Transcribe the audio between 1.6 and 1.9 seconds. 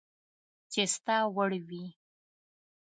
وي